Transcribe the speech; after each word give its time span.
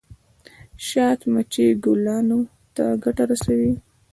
شات 0.87 1.19
مچۍ 1.31 1.67
ګلانو 1.83 2.39
ته 2.75 2.85
ګټه 3.03 3.23
رسوي 3.31 3.73